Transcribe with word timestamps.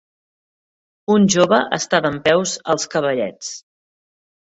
Un 1.17 1.27
jove 1.35 1.61
està 1.79 2.01
dempeus 2.09 2.57
als 2.75 2.91
cavallets. 2.97 3.57